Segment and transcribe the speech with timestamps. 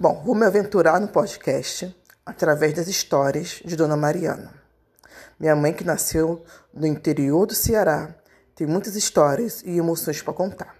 [0.00, 1.94] Bom, vou me aventurar no podcast
[2.24, 4.50] através das histórias de Dona Mariana.
[5.38, 6.42] Minha mãe, que nasceu
[6.72, 8.14] no interior do Ceará,
[8.54, 10.74] tem muitas histórias e emoções para contar.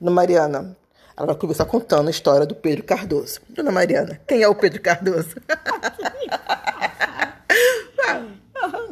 [0.00, 0.76] Dona Mariana,
[1.16, 3.40] ela vai começar contando a história do Pedro Cardoso.
[3.48, 5.34] Dona Mariana, quem é o Pedro Cardoso?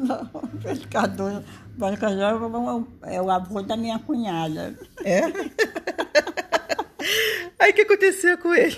[0.01, 0.27] Não,
[0.61, 1.45] Pedro Cardoso,
[1.79, 4.77] Pedro Cardoso é o avô da minha cunhada.
[5.05, 5.21] É?
[7.63, 8.77] Aí o que aconteceu com ele?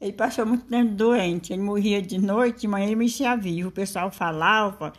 [0.00, 3.68] Ele passou muito tempo doente, ele morria de noite, de manhã ele mexia vivo.
[3.68, 4.94] O pessoal falava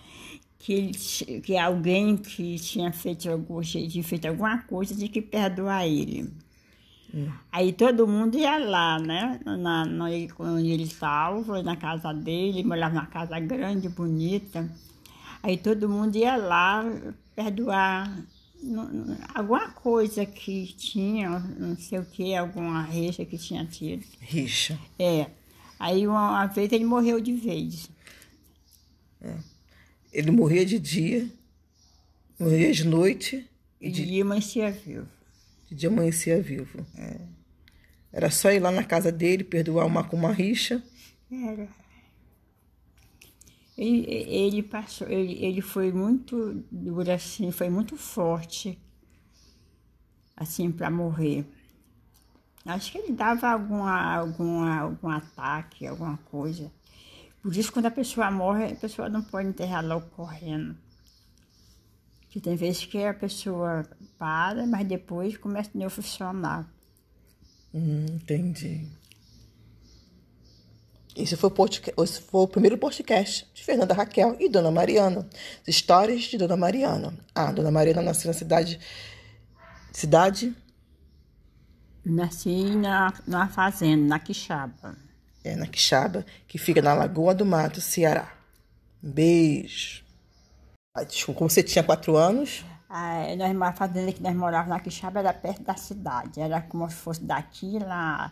[0.60, 5.88] que, ele, que alguém que tinha feito, algum, tinha feito alguma coisa tinha que perdoar
[5.88, 6.32] ele.
[7.12, 7.32] Hum.
[7.52, 9.40] Aí todo mundo ia lá, né?
[9.44, 10.06] Na, na,
[10.36, 14.72] quando ele estava, na casa dele, ele morava numa casa grande, bonita.
[15.42, 16.86] Aí todo mundo ia lá
[17.36, 18.16] perdoar
[19.34, 24.06] alguma coisa que tinha, não sei o que, alguma rixa que tinha tido.
[24.20, 24.80] Rixa.
[24.98, 25.28] É.
[25.80, 27.90] Aí uma, uma vez ele morreu de vez.
[29.22, 29.36] É.
[30.12, 31.30] Ele morria de dia,
[32.40, 33.48] morria de noite.
[33.80, 35.08] E de dia amanhecia vivo.
[35.70, 36.86] De dia amanhecia vivo.
[36.98, 37.20] É.
[38.12, 40.84] Era só ir lá na casa dele, perdoar uma com uma rixa.
[41.32, 41.68] Era.
[43.78, 48.80] Ele, ele passou, ele, ele foi muito duro assim, foi muito forte,
[50.36, 51.46] assim, para morrer.
[52.66, 56.72] Acho que ele dava alguma, alguma, algum ataque, alguma coisa.
[57.42, 60.76] Por isso, quando a pessoa morre, a pessoa não pode enterrar logo correndo.
[62.30, 66.68] Que tem vezes que a pessoa para, mas depois começa a funcionar.
[67.74, 68.86] Hum, entendi.
[71.18, 75.28] Esse foi, o esse foi o primeiro podcast de Fernanda Raquel e Dona Mariana.
[75.68, 77.12] Histórias de Dona Mariana.
[77.34, 78.80] Ah, Dona Mariana nasceu na cidade.
[79.92, 80.56] Cidade?
[82.06, 84.96] Nasci na, na fazenda, na Quixaba.
[85.44, 88.32] É, na Quixaba, que fica na Lagoa do Mato, Ceará.
[89.04, 90.04] Um beijo.
[90.96, 92.64] Ah, desculpa, como você tinha quatro anos?
[92.88, 96.40] Ah, nós, a fazenda que nós morávamos na Quixaba era perto da cidade.
[96.40, 98.32] Era como se fosse daqui lá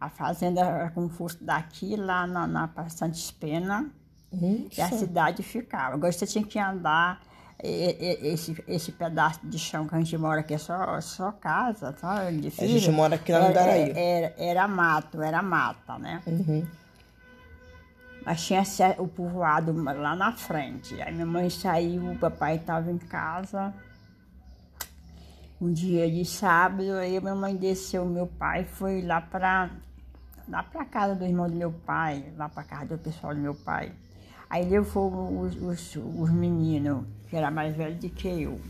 [0.00, 3.90] a fazenda era como fosse daqui lá na, na Santa Pena
[4.32, 5.94] e a cidade ficava.
[5.94, 7.20] Agora você tinha que andar
[7.62, 12.30] esse, esse pedaço de chão que a gente mora aqui é só, só casa, tá?
[12.30, 12.64] Difícil.
[12.64, 13.90] A gente mora aqui na Andaraí.
[13.90, 16.22] Era, era, era, mato, era mata, né?
[16.26, 16.66] Uhum.
[18.24, 18.62] Mas tinha
[18.98, 21.00] o povoado lá na frente.
[21.02, 23.74] Aí minha mãe saiu, o papai estava em casa.
[25.60, 29.70] Um dia de sábado, aí minha mãe desceu, meu pai foi lá para
[30.50, 33.54] lá para casa do irmão do meu pai, lá para casa do pessoal do meu
[33.54, 33.92] pai.
[34.48, 38.60] Aí levou os, os, os meninos, que era mais velho do que eu.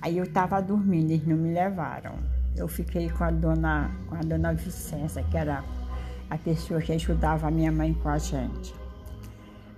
[0.00, 2.14] Aí eu estava dormindo, eles não me levaram.
[2.56, 5.62] Eu fiquei com a dona, com a dona Vicença, que era
[6.30, 8.74] a pessoa que ajudava a minha mãe com a gente.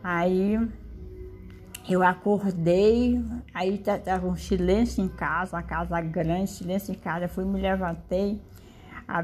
[0.03, 0.56] Aí
[1.89, 3.22] eu acordei,
[3.53, 7.25] aí estava um silêncio em casa, uma casa grande, silêncio em casa.
[7.25, 8.41] Eu fui, me levantei,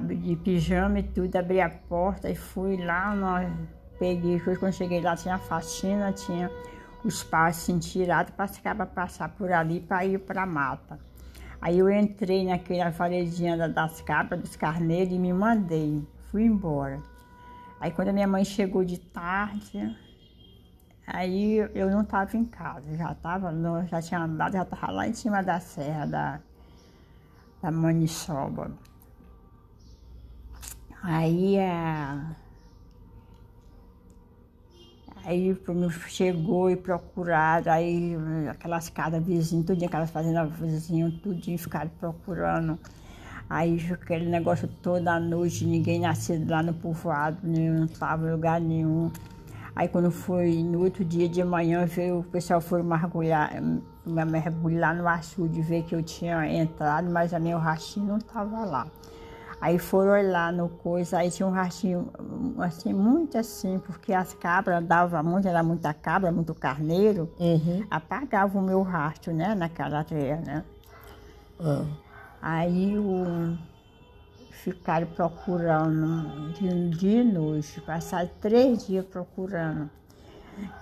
[0.06, 3.48] de pijama e tudo, abri a porta e fui lá, nós
[3.98, 6.50] peguei, quando cheguei lá tinha faxina, tinha
[7.04, 8.32] os pais assim, tirados
[8.62, 10.98] para passar por ali para ir para a mata.
[11.60, 16.98] Aí eu entrei naquela varedinha das cabras, dos carneiros e me mandei, fui embora.
[17.78, 19.96] Aí quando a minha mãe chegou de tarde,
[21.06, 23.52] aí eu não estava em casa, já estava,
[23.86, 26.40] já tinha andado, já estava lá em cima da serra da,
[27.62, 28.70] da Maniçoba.
[31.02, 32.36] Aí a.
[35.24, 35.56] Aí
[36.08, 38.16] chegou e procuraram, aí
[38.48, 42.78] aquelas casas vizinhas, tudinho, aquelas fazendas vizinhas, tudinho, ficaram procurando.
[43.48, 49.10] Aí aquele negócio toda noite, ninguém nascido lá no povoado, não estava em lugar nenhum.
[49.76, 53.52] Aí quando foi no outro dia de manhã, veio, o pessoal foi mergulhar,
[54.06, 58.86] mergulhar no açude, ver que eu tinha entrado, mas a meu rastro não estava lá.
[59.60, 62.10] Aí foram olhar no coisa, aí tinha um rastrinho,
[62.58, 67.84] assim, muito assim, porque as cabras davam muito, era muita cabra, muito carneiro, uhum.
[67.90, 70.64] apagava o meu rastro, né, naquela terra, né.
[71.58, 71.86] Uhum.
[72.40, 73.58] Aí o,
[74.50, 79.90] ficaram procurando de, de noite, passaram três dias procurando.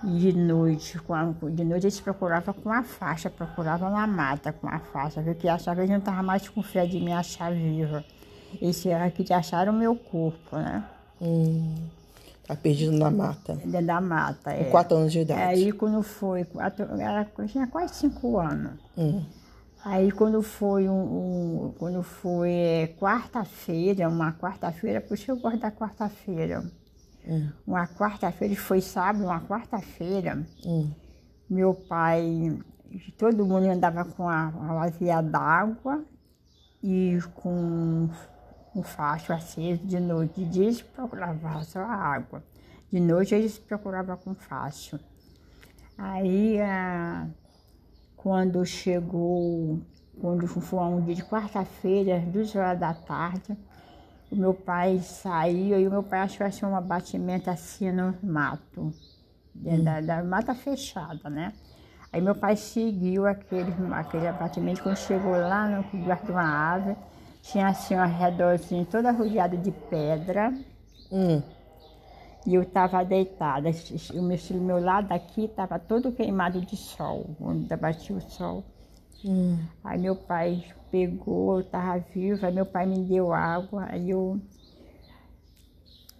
[0.03, 4.67] De noite, com a, de noite eles procuravam com a faixa, procuravam na mata com
[4.67, 8.03] a faixa, porque achava que eles não estavam mais com fé de me achar viva.
[8.61, 10.83] Esse aqui que acharam o meu corpo, né?
[11.21, 11.75] Hum,
[12.47, 13.55] tá perdido na mata.
[13.55, 14.63] Dentro da mata, Com é.
[14.65, 15.41] quatro anos de idade.
[15.41, 18.73] Aí quando foi, quatro, ela tinha quase cinco anos.
[18.97, 19.23] Hum.
[19.83, 20.93] Aí quando foi um,
[21.67, 26.63] um quando foi é, quarta-feira, uma quarta-feira, por isso eu gosto da quarta-feira.
[27.27, 27.49] Hum.
[27.65, 30.89] Uma quarta-feira, foi sábado, uma quarta-feira, Hum.
[31.49, 32.57] meu pai,
[33.17, 36.03] todo mundo andava com a, a vazia d'água
[36.83, 38.09] e com
[38.75, 40.43] um facho aceso de noite.
[40.43, 42.43] De dia eles procuravam só a água.
[42.91, 44.99] De noite eles procuravam com facho.
[45.97, 47.27] Aí, ah,
[48.15, 49.81] quando chegou,
[50.19, 53.57] quando foi um dia de quarta-feira, às duas horas da tarde,
[54.31, 58.93] o meu pai saiu e o meu pai achou assim, um abatimento assim no mato,
[59.53, 61.53] dentro da, da mata fechada, né?
[62.11, 66.97] Aí meu pai seguiu aquele, aquele abatimento, quando chegou lá no lugar de uma árvore,
[67.41, 70.53] tinha assim um arredorzinho toda rodeada de pedra,
[71.11, 71.41] Hum.
[72.45, 73.69] e eu estava deitada.
[74.13, 78.63] O meu, o meu lado aqui estava todo queimado de sol, onde batia o sol.
[79.25, 79.57] Hum.
[79.83, 84.39] Aí meu pai pegou, eu estava viva, aí meu pai me deu água, aí eu.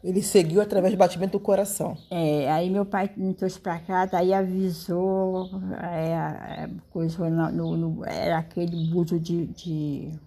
[0.03, 1.97] Ele seguiu através do batimento do coração.
[2.09, 5.49] é, aí meu pai me trouxe para casa, aí avisou,
[5.81, 10.19] é, é, coisa no, no- no- era aquele buzo de, de.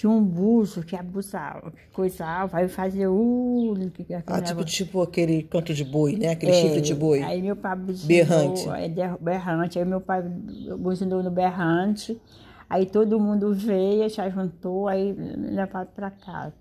[0.00, 4.64] Tinha um buzo que abusava, que coisava, aí fazia uh, que, que, aquele Ah, tipo,
[4.64, 6.30] tipo aquele canto de boi, né?
[6.30, 7.22] Aquele É, chifre de boi.
[7.22, 8.68] Aí meu pai buzinou, Berrante.
[8.70, 9.78] é, berrante.
[9.78, 12.18] Aí meu pai buzinou no berrante.
[12.70, 16.54] Aí todo mundo veio, se juntou, aí levaram para casa.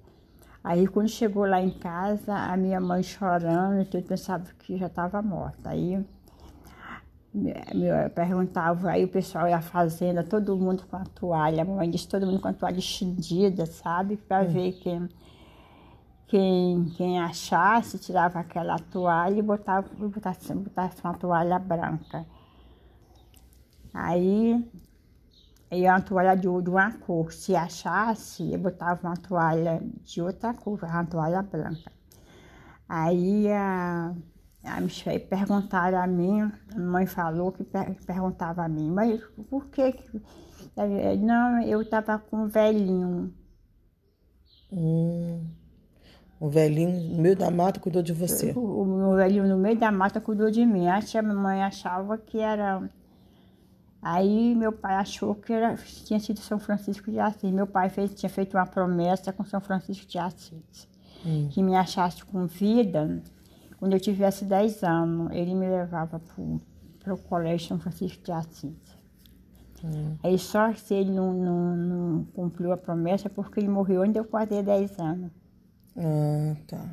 [0.62, 5.22] Aí quando chegou lá em casa, a minha mãe chorando, tudo pensava que já estava
[5.22, 5.70] morta.
[5.70, 6.06] Aí
[8.16, 11.62] perguntava, aí o pessoal ia à fazenda, todo mundo com a toalha.
[11.62, 14.18] A mamãe disse todo mundo com a toalha estendida, sabe?
[14.18, 15.08] Para ver quem,
[16.28, 22.26] quem, quem achasse, tirava aquela toalha e botava, e botava, botava uma toalha branca.
[23.94, 24.68] Aí,
[25.70, 27.32] aí uma toalha de, de uma cor.
[27.32, 31.92] Se achasse, eu botava uma toalha de outra cor, uma toalha branca.
[32.88, 34.16] Aí a,
[34.64, 39.68] a Michelle perguntaram a mim, a mãe falou que per- perguntava a mim, mas por
[39.68, 39.96] que?
[41.20, 43.34] Não, eu estava com um velhinho.
[44.72, 45.46] Hum.
[46.42, 48.54] Um velhinho no meio da mata cuidou de você.
[48.56, 50.88] O, o velhinho no meio da mata cuidou de mim.
[50.88, 52.90] A mamãe achava que era.
[54.02, 57.52] Aí meu pai achou que era, tinha sido São Francisco de Assis.
[57.52, 60.88] Meu pai fez, tinha feito uma promessa com São Francisco de Assis.
[61.52, 63.22] Que me achasse com vida
[63.80, 65.32] quando eu tivesse 10 anos.
[65.32, 66.22] Ele me levava
[67.00, 69.00] para o colégio São Francisco de Assis.
[70.22, 74.26] Aí só se ele não, não, não cumpriu a promessa porque ele morreu onde eu
[74.26, 75.32] quase 10 anos.
[75.98, 76.86] Ah, tá.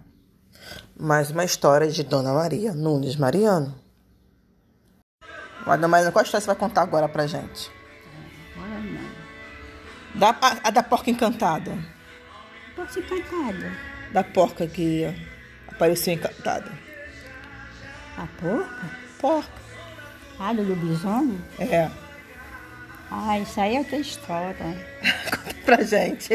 [0.99, 3.75] Mais uma história de Dona Maria Nunes Mariano.
[5.65, 7.71] Dona Mariana, qual história você vai contar agora pra gente?
[8.55, 10.21] Agora não.
[10.21, 11.73] Da, a, a da porca encantada.
[12.77, 13.73] Posso ser cantada.
[14.13, 15.05] Da porca que
[15.77, 16.73] apareceu encantada.
[18.17, 18.91] A porca?
[19.21, 19.67] Porca.
[20.39, 21.39] Ah, do lobisomem?
[21.59, 21.91] É.
[23.11, 24.57] Ah, isso aí é outra história.
[25.31, 26.35] Conta pra gente.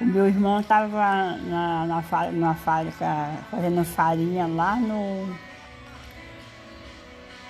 [0.00, 2.02] O meu irmão estava na, na,
[2.32, 5.36] na fábrica fazendo farinha lá no.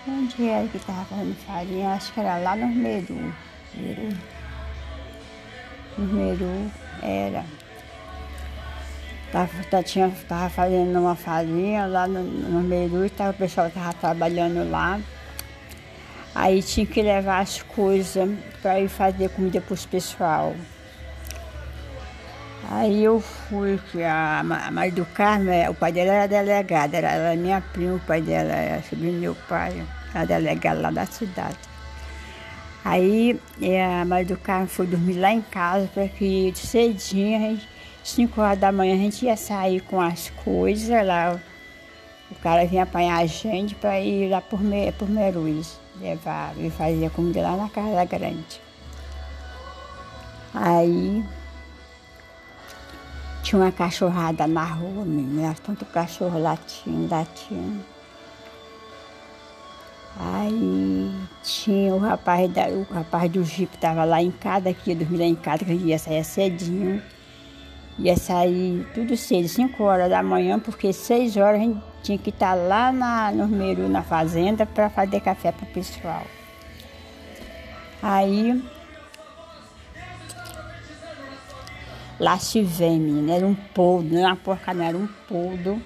[0.08, 1.94] Onde era que estava fazendo farinha?
[1.94, 3.34] Acho que era lá no Meru.
[3.75, 4.17] Meru.
[5.99, 6.70] No Meru
[7.02, 7.44] era.
[9.36, 13.66] Tava, tá- tinha, tava fazendo uma farinha lá no, no Meru e tava, o pessoal
[13.66, 14.98] estava trabalhando lá.
[16.34, 18.31] Aí tinha que levar as coisas
[18.62, 20.55] para ir fazer comida para os pessoal.
[22.70, 26.94] Aí eu fui, que a a Maria do Carmo, é, o pai dela era delegado,
[26.94, 30.90] era, era minha prima, o pai dela era sobrinho do meu pai, era delegado lá
[30.90, 31.58] da cidade.
[32.82, 37.40] Aí eh, a Maria do Carmo foi dormir lá em casa, para que cedinho, a
[37.40, 37.76] gente,
[38.06, 41.41] 5 horas da manhã, a gente ia sair com as coisas lá.
[42.31, 46.70] O cara vinha apanhar a gente para ir lá por, Me, por Meruz, levar e
[46.70, 48.60] fazer comida lá na casa grande.
[50.55, 51.25] Aí
[53.43, 55.56] tinha uma cachorrada na rua, menina.
[55.65, 57.84] Tanto cachorro latindo, latindo.
[60.19, 64.96] Aí tinha o rapaz, da, o rapaz do Jeep estava lá em casa, que ia
[64.96, 67.03] dormir lá em casa, que ia sair cedinho.
[67.98, 72.31] Ia sair tudo cedo, 5 horas da manhã, porque 6 horas a gente tinha que
[72.31, 76.22] estar lá na, no Meru, na fazenda, para fazer café para o pessoal.
[78.03, 78.62] Aí
[82.19, 85.82] Lá se vem, menina, era um poldo, não era uma porca, não, era um poldo.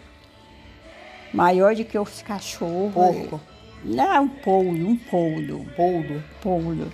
[1.35, 2.95] Maior do que os cachorros.
[2.95, 3.41] Porco.
[3.85, 5.67] Não, um poldo, um poldo.
[5.75, 6.25] Poldo.
[6.41, 6.93] Poldo.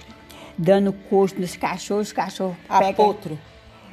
[0.57, 2.93] Dando coxo nos cachorros, os cachorros pegam.
[2.95, 3.39] potro.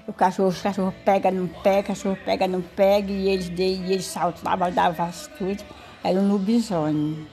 [0.07, 3.63] O cachorro, os cachorros pegam, não pega, o cachorro pega, não pega, e eles, de,
[3.63, 5.63] e eles saltavam, davam tudo.
[6.03, 7.25] Era um lobisomem.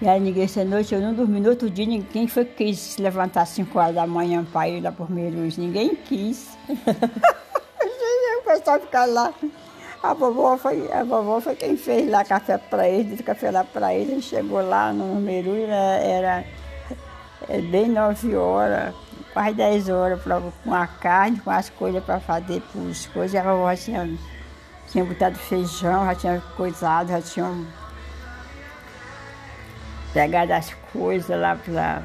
[0.00, 1.40] E aí ninguém essa noite, eu não dormi.
[1.40, 4.68] No outro dia, ninguém foi que quis se levantar às 5 horas da manhã para
[4.68, 5.56] ir lá por Meruz.
[5.56, 6.56] Ninguém quis.
[6.68, 9.32] o pessoal ficar lá.
[10.02, 13.64] A vovó foi, a vovó foi quem fez lá café para eles, deu café lá
[13.64, 14.10] para eles.
[14.10, 16.44] Ele chegou lá no Meruz, era, era
[17.48, 18.94] é, bem 9 horas,
[19.34, 23.34] quase 10 horas, pra, com a carne, com as coisas para fazer as coisas.
[23.34, 24.08] A vovó tinha,
[24.90, 27.52] tinha botado feijão, já tinha coisado, já tinha
[30.14, 32.02] pegado as coisas lá para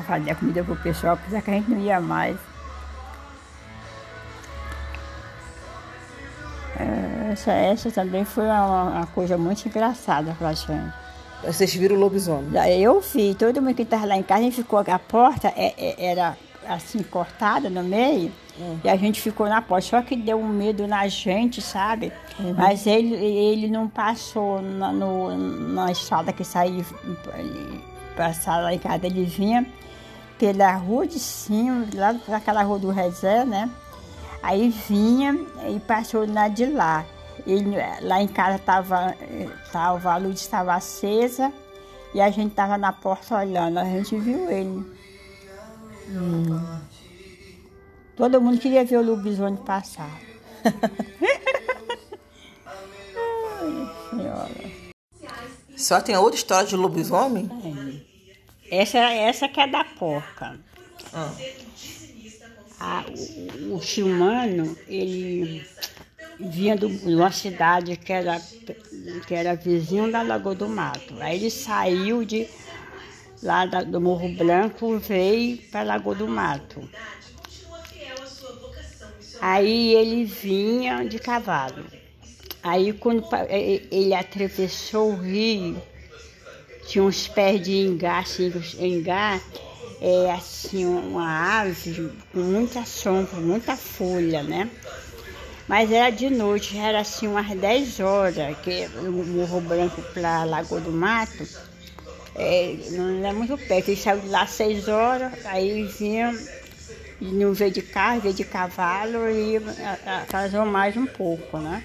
[0.00, 2.38] fazer a comida pro pessoal, apesar que a gente não ia mais.
[6.78, 11.01] É, Essa, essa também foi uma, uma coisa muito engraçada pra gente.
[11.44, 12.50] Vocês viram o lobisomem.
[12.80, 15.74] Eu vi, todo mundo que estava lá em casa, a gente ficou, a porta é-
[15.76, 16.36] é- era
[16.68, 18.30] assim cortada no meio,
[18.84, 19.88] e a gente ficou na porta.
[19.88, 22.12] Só que deu um medo na gente, sabe?
[22.56, 26.84] Mas ele, ele não passou na, no, na estrada que saía
[28.16, 29.66] passar lá em casa, ele vinha
[30.38, 33.68] pela rua de cima, lá para aquela rua do Rezé, né?
[34.42, 37.04] Aí vinha e passou na de lá.
[37.46, 41.52] Ele, lá em casa tava, eh, tava, a luz estava acesa
[42.14, 43.78] e a gente estava na porta olhando.
[43.78, 44.84] A gente viu ele.
[48.16, 50.20] Todo mundo queria ver o lobisomem passar.
[52.66, 54.72] Ai, senhora.
[55.76, 57.50] Só tem outra história de lobisomem?
[58.70, 60.60] Essa, essa que é da porca.
[61.12, 61.32] Ah.
[62.78, 65.64] Ah, o, o Chilmano, ele
[66.38, 68.40] vinha de uma cidade que era,
[69.26, 71.16] que era vizinho da Lagoa do Mato.
[71.20, 72.48] Aí ele saiu de
[73.42, 76.88] lá da- do Morro Branco, veio para Lagoa do Mato.
[79.40, 81.84] Aí ele vinha de cavalo.
[82.62, 83.24] Aí quando
[83.90, 85.82] ele atravessou o rio,
[86.86, 89.40] tinha uns pés de engá, assim, engá,
[90.00, 94.70] é assim, uma árvore com muita sombra, muita folha, né?
[95.72, 100.78] Mas era de noite, era assim umas 10 horas, que o Morro Branco para Lagoa
[100.82, 101.48] do Mato,
[102.34, 103.88] é, não é muito perto.
[103.88, 106.38] Ele saiu lá às 6 horas, aí vinha,
[107.22, 109.56] não veio de carro, veio de cavalo e
[110.04, 111.82] atrasou mais um pouco, né?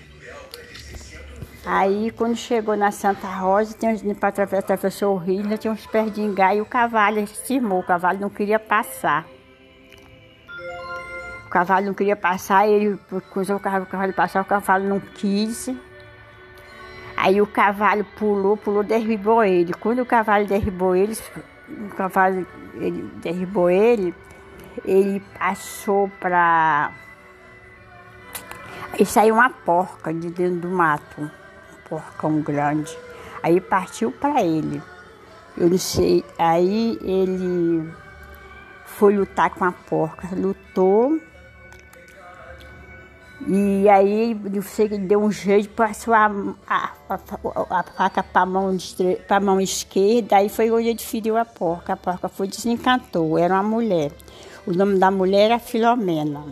[1.65, 3.73] Aí, quando chegou na Santa Rosa,
[4.19, 7.79] para atravessar o rio, tinha uns pés de engá e o cavalo ele se cismou,
[7.79, 9.36] o cavalo não queria passar.
[11.47, 12.99] O cavalo não queria passar, ele
[13.31, 15.69] cruzou o cavalo, o cavalo passar, o cavalo não quis.
[17.15, 19.73] Aí o cavalo pulou, pulou, derribou ele.
[19.73, 21.17] Quando o cavalo derribou ele,
[21.69, 24.13] o cavalo ele derribou ele,
[24.83, 26.91] ele passou para.
[28.91, 31.29] Aí saiu uma porca de dentro do mato, um
[31.87, 32.95] porcão grande.
[33.41, 34.83] Aí partiu para ele.
[35.57, 36.25] Eu não sei.
[36.37, 37.89] Aí ele
[38.85, 41.17] foi lutar com a porca, lutou.
[43.45, 46.25] E aí eu sei que deu um jeito, passou a,
[46.67, 48.75] a, a, a faca para a mão,
[49.41, 51.93] mão esquerda, aí foi onde ele feriu a porca.
[51.93, 54.11] A porca foi desencantou, era uma mulher.
[54.65, 56.43] O nome da mulher era Filomena.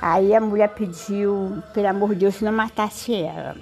[0.00, 3.56] Aí a mulher pediu, pelo amor de Deus, que não matasse ela.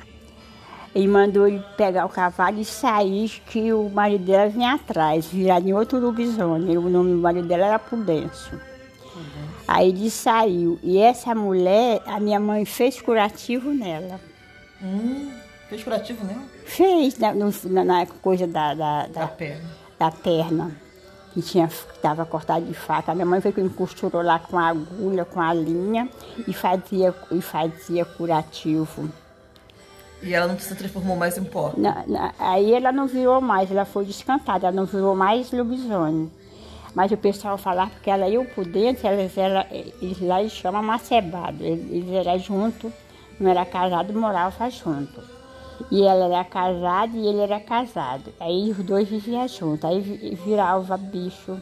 [0.95, 5.61] Ele mandou ele pegar o cavalo e sair, que o marido dela vinha atrás, virar
[5.61, 6.77] em outro lobisomem.
[6.79, 8.61] O nome do marido dela era Prudêncio.
[9.69, 10.79] Aí ele saiu.
[10.83, 14.19] E essa mulher, a minha mãe fez curativo nela.
[14.83, 15.31] Hum,
[15.69, 16.37] fez curativo, né?
[16.65, 19.65] Fez na, no- na- na coisa da, da, da, Da perna.
[19.99, 20.73] da perna,
[21.35, 23.13] que tinha estava cortada de faca.
[23.13, 26.09] A minha mãe foi que me costurou lá com a agulha, com a linha
[26.47, 29.11] e fazia, e fazia curativo.
[30.23, 31.73] E ela não se transformou mais em pó.
[31.77, 36.31] Na- na- aí ela não virou mais, ela foi descantada, ela não virou mais lobisomem.
[36.95, 40.83] Mas o pessoal falava que ela ia por dentro, elas era, eles lá eles chamam
[40.83, 41.63] macebado.
[41.65, 42.93] Eles, eles eram juntos,
[43.39, 45.23] não era casado, morava junto.
[45.91, 48.33] E ela era casada e ele era casado.
[48.41, 51.61] Aí os dois viviam juntos, aí vi- virava bicho.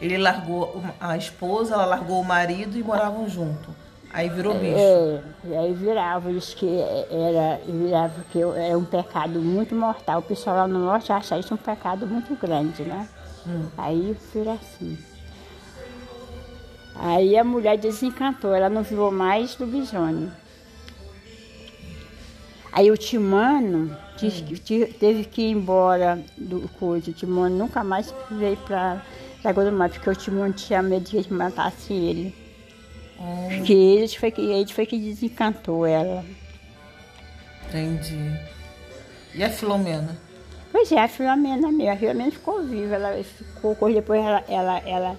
[0.00, 3.70] Ele largou a esposa, ela largou o marido e moravam junto.
[4.12, 4.76] Aí virou bicho.
[4.76, 6.66] É, aí virava, isso que
[7.10, 10.18] era, virava que era um pecado muito mortal.
[10.20, 13.08] O pessoal lá no norte acha isso um pecado muito grande, né?
[13.76, 14.98] Aí vira assim.
[16.94, 20.30] Aí a mulher desencantou, ela não virou mais lobisomem.
[22.72, 27.10] Aí o Timano que te- teve que ir embora do coisa.
[27.10, 29.02] O Timano nunca mais veio pra
[29.44, 32.34] Lagoa do Mar, porque o Timano tinha medo que eles matassem ele.
[33.56, 36.24] Porque ele foi, que, ele foi que desencantou ela.
[37.68, 38.38] Entendi.
[39.34, 40.16] E a Filomena?
[40.76, 41.90] Pois é, a Filomena mesmo.
[41.90, 42.96] A Filomena ficou viva.
[42.96, 45.18] Ela ficou, depois ela, ela, ela,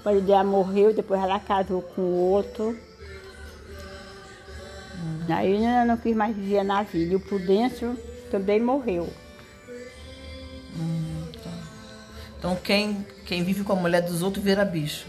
[0.00, 2.78] o marido dela morreu, depois ela casou com outro.
[5.28, 7.14] Aí ela não quis mais viver na vida.
[7.14, 7.98] E o Prudêncio
[8.30, 9.12] também morreu.
[12.38, 15.08] Então quem, quem vive com a mulher dos outros vira bicho.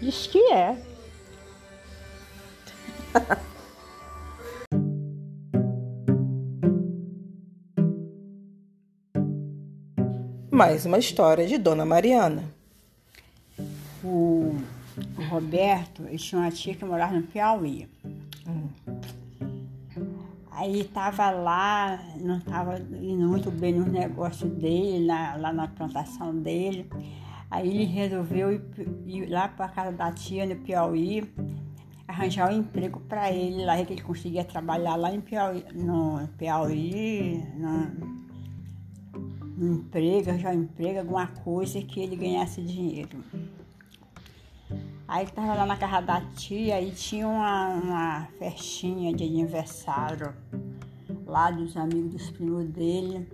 [0.00, 0.74] Diz que é.
[10.58, 12.42] Mais uma história de Dona Mariana.
[14.02, 14.56] O,
[15.30, 17.88] Roberto, ele tinha uma tia que morava no Piauí.
[20.50, 26.34] Aí estava lá, não estava indo muito bem nos negócios dele, na- lá na plantação
[26.34, 26.90] dele.
[27.48, 28.60] Aí ele resolveu ir,
[29.06, 31.22] ir lá para casa da tia no Piauí,
[32.08, 37.44] arranjar um emprego para ele lá, que ele conseguia trabalhar lá em Piauí, no Piauí,
[37.56, 38.18] no,
[40.28, 43.18] arranjar um emprego, alguma coisa que ele ganhasse dinheiro.
[45.06, 50.34] Aí ele tava lá na casa da tia e tinha uma, uma festinha de aniversário
[51.26, 53.26] lá dos amigos dos primos dele.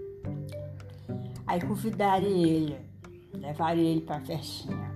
[1.47, 2.76] Aí convidaram ele,
[3.33, 4.95] levaram ele pra festinha.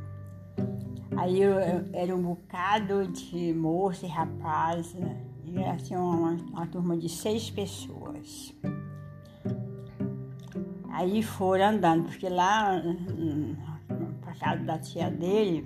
[1.17, 4.95] Aí eu- eu- era um bocado de moça e rapaz,
[5.45, 8.55] e assim uma, uma turma de seis pessoas.
[10.99, 12.83] Aí foram andando, porque lá
[14.21, 15.65] pra casa da tia dele,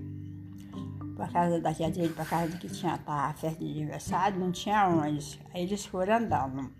[1.16, 4.86] pra casa da tia dele, pra casa que tinha a festa de aniversário, não tinha
[4.86, 5.40] onde.
[5.54, 6.70] Aí eles foram andando.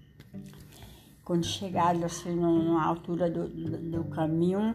[1.25, 4.75] Quando chegaram assim numa altura do, do, do caminho,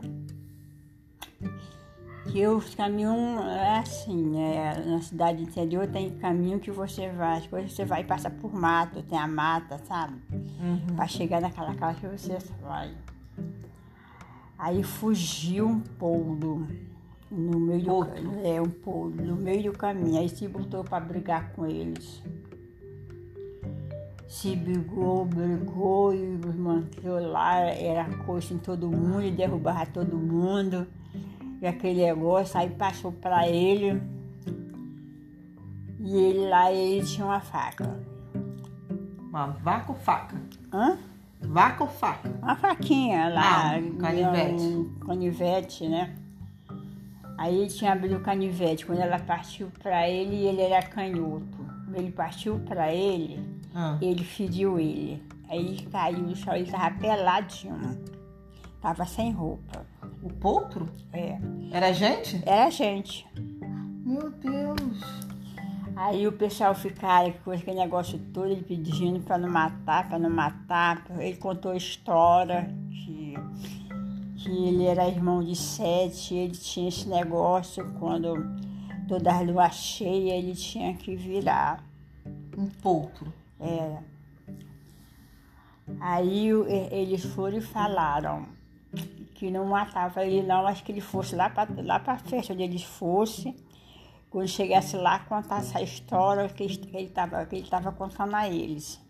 [2.31, 3.15] que os caminhos
[3.45, 4.73] é assim, né?
[4.87, 9.03] Na cidade interior tem caminho que você vai, depois você vai e passa por mato,
[9.03, 10.19] tem a mata, sabe?
[10.95, 12.91] Pra chegar naquela casa que você vai.
[14.57, 16.67] Aí fugiu um poldo
[17.29, 18.39] no meio do Outro?
[18.43, 20.19] É, um poldo no meio do caminho.
[20.19, 22.23] Aí se botou para brigar com eles.
[24.27, 30.85] Se brigou, brigou e mantou lá, era coisa em todo mundo, e derrubava todo mundo.
[31.61, 34.01] E aquele negócio, aí passou para ele.
[35.99, 37.99] E ele lá, ele tinha uma faca.
[39.29, 40.41] Uma vaca ou faca?
[40.73, 40.97] Hã?
[41.41, 42.29] Vaca ou faca?
[42.41, 43.75] Uma faquinha lá.
[43.75, 44.63] Ah, canivete.
[44.63, 46.15] Um canivete, né?
[47.37, 48.85] Aí ele tinha abrido o canivete.
[48.85, 51.45] Quando ela partiu pra ele, ele era canhoto.
[51.85, 53.39] Quando ele partiu pra ele,
[53.75, 53.97] Ah.
[54.01, 55.21] ele feriu ele.
[55.49, 57.97] Aí ele caiu no chão, ele tava peladinho.
[58.81, 59.85] Tava sem roupa.
[60.23, 60.89] O potro?
[61.13, 61.37] É.
[61.71, 62.41] Era gente?
[62.45, 63.25] Era gente.
[64.03, 65.26] Meu Deus.
[65.99, 70.29] Aí o pessoal ficaram com aquele negócio todo, ele pedindo para não matar, para não
[70.29, 71.03] matar.
[71.17, 73.33] Ele contou a história que,
[74.37, 78.35] que ele era irmão de sete, ele tinha esse negócio quando
[79.07, 81.83] toda a lua cheia ele tinha que virar.
[82.57, 83.31] Um potro.
[83.59, 84.03] Era.
[85.99, 88.45] Aí o- e- eles foram e falaram
[89.35, 92.63] que não matava ele não, mas que ele fosse lá para lá a festa onde
[92.63, 93.55] eles fossem.
[94.37, 97.11] Quando chegasse lá, contasse a história que ele
[97.57, 99.01] estava contando a eles.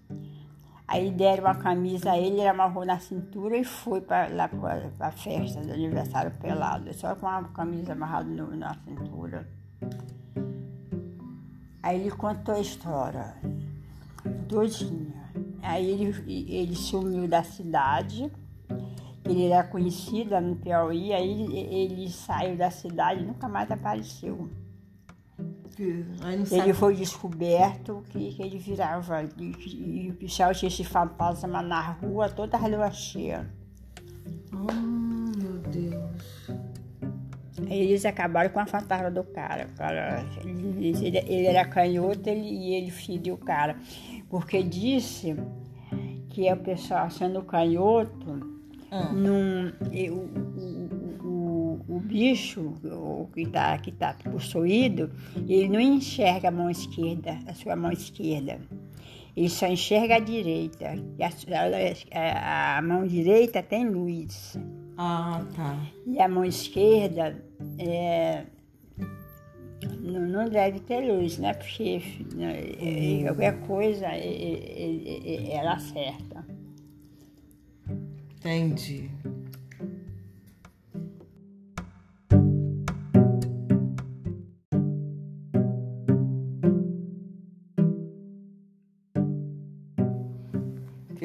[0.88, 4.90] Aí deram uma camisa a ele, ele amarrou na cintura e foi para lá para
[5.02, 9.46] a festa do aniversário pelado, só com a camisa amarrada no- na cintura.
[11.84, 13.36] Aí ele contou a história
[14.48, 15.30] todinha.
[15.62, 18.32] Aí ele, ele sumiu da cidade,
[19.26, 24.50] ele era conhecido no Piauí, aí ele, ele saiu da cidade e nunca mais apareceu.
[26.63, 31.92] Ele foi descoberto que, que ele virava, e, e o pessoal tinha esse fantasma na
[31.92, 33.48] rua, toda a lua cheia.
[34.52, 36.58] Ah, meu Deus.
[37.70, 39.68] Eles acabaram com a fantasma do cara.
[39.78, 43.76] Cara ele, ele- ele era canhoto ele, e ele feriu o cara.
[44.30, 45.36] Porque disse
[46.30, 48.58] que o pessoal sendo canhoto,
[48.92, 49.12] Ah.
[49.12, 50.30] num, e o
[52.08, 55.12] bicho o que está que tá possuído,
[55.48, 58.60] ele não enxerga a mão esquerda, a sua mão esquerda.
[59.36, 60.96] Ele só enxerga a direita.
[61.17, 61.30] E a,
[62.15, 64.58] a- a mão direita tem luz.
[64.98, 65.78] Ah, tá.
[66.08, 67.39] E a mão esquerda
[67.78, 68.46] é,
[70.02, 71.54] não, não deve ter luz, né?
[71.54, 72.02] Porque
[72.34, 76.43] né, é, qualquer coisa é, é, é, ela acerta.
[78.38, 79.10] Entendi.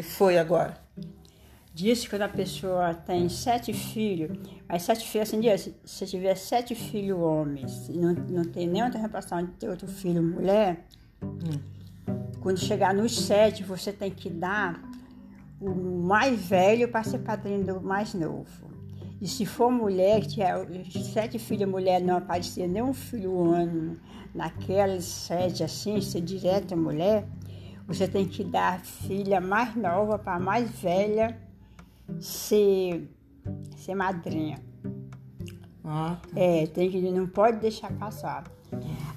[0.03, 0.77] Que foi agora?
[1.73, 4.37] Diz que quando a pessoa tem sete filhos,
[4.69, 8.88] mas sete filhos, assim, diz, se tiver sete filhos homens e não, não tem nenhuma
[8.88, 10.85] interpretação de ter outro filho mulher,
[11.23, 11.61] hum.
[12.41, 14.83] quando chegar nos sete, você tem que dar
[15.59, 18.71] o mais velho para ser padrinho do mais novo.
[19.21, 20.67] E se for mulher, que tiver
[21.12, 23.97] sete filhos mulher, não aparecer nenhum filho homem
[24.35, 27.25] naquelas sete assim, ser direto mulher,
[27.87, 31.37] você tem que dar a filha mais nova para a mais velha
[32.21, 33.09] ser,
[33.77, 34.59] ser madrinha.
[35.85, 36.40] Ah, tá.
[36.40, 38.45] É, tem que, não pode deixar passar.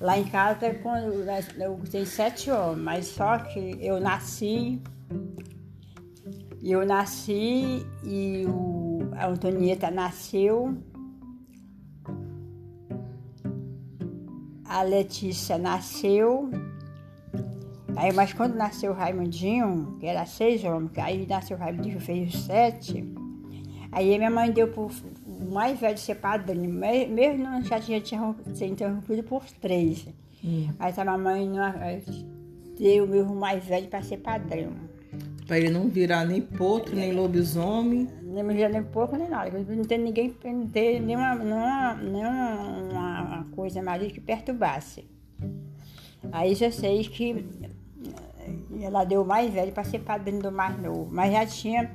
[0.01, 1.13] Lá em casa, quando
[1.58, 4.82] eu tenho sete homens, mas só que eu nasci,
[6.62, 10.75] eu nasci e o, a Antonieta nasceu,
[14.65, 16.49] a Letícia nasceu,
[17.95, 22.34] Aí, mas quando nasceu o Raimundinho, que era seis homens, aí nasceu o Raimundinho, fez
[22.34, 23.05] os sete,
[23.91, 24.89] aí minha mãe deu pro
[25.49, 30.08] mais velho ser padrinho, mesmo não já tinha, tinha sido interrompido por três.
[30.43, 30.69] Hum.
[30.79, 31.73] Aí a mamãe não,
[32.77, 34.75] deu o meu mais velho para ser padrinho.
[35.47, 38.10] Para ele não virar nem potro, nem lobisomem.
[38.23, 39.51] Nem virar nem porco, nem nada.
[39.51, 45.05] Não tem ninguém, não tem nenhuma, nenhuma, nenhuma coisa mais que perturbasse.
[46.31, 47.45] Aí já sei que
[48.81, 51.10] ela deu o mais velho para ser padrinho do mais novo.
[51.12, 51.91] Mas já tinha,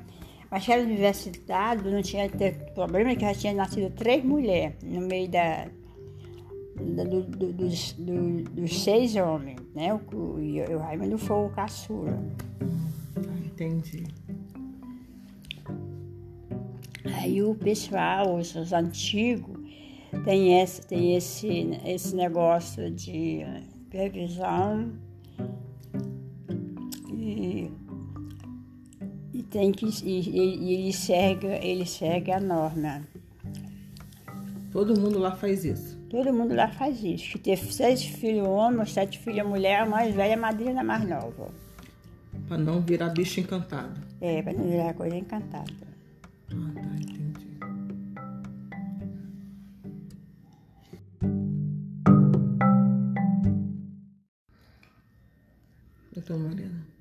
[0.50, 5.28] mas era universidade, não tinha ter problema, que já tinha nascido três mulheres no meio
[5.28, 5.68] da,
[6.76, 9.92] da do, do, dos, do, dos, seis homens, né?
[9.92, 12.18] O, o, o Raimundo foi o caçula.
[13.44, 14.04] Entendi.
[17.04, 19.58] Aí o pessoal, os, os antigos,
[20.24, 23.44] tem esse, tem esse, esse negócio de
[23.88, 24.92] previsão
[29.50, 33.02] tem que e, ele segue ele segue a norma.
[34.72, 35.98] Todo mundo lá faz isso.
[36.08, 37.32] Todo mundo lá faz isso.
[37.32, 41.50] Que ter seis filhos homens, sete filhas mulher, a mais velha, a madrinha mais nova.
[42.46, 44.00] Para não virar bicho encantado.
[44.20, 45.72] É, para não virar coisa encantada.
[46.52, 47.20] Ah, tá, entendi.
[56.16, 56.99] Então, Mariana.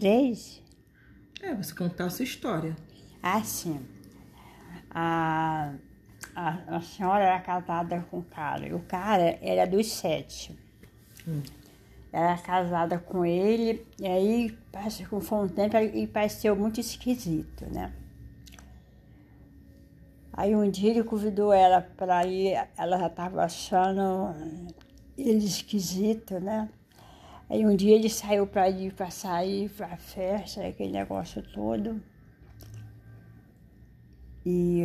[0.00, 0.62] Três?
[1.42, 2.74] É, você contar a sua história.
[3.22, 3.86] Ah, sim.
[4.90, 5.74] A,
[6.34, 8.66] a, a senhora era casada com o cara.
[8.66, 10.58] E o cara era dos sete.
[11.28, 11.42] Hum.
[12.10, 14.58] Era casada com ele, e aí,
[15.20, 17.92] foi um tempo, e pareceu muito esquisito, né?
[20.32, 24.34] Aí um dia ele convidou ela para ir, ela já estava achando
[25.16, 26.68] ele esquisito, né?
[27.50, 32.00] Aí um dia ele saiu para ir para sair para festa, aquele negócio todo.
[34.46, 34.84] E,